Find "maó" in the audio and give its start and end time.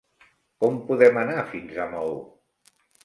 1.93-2.17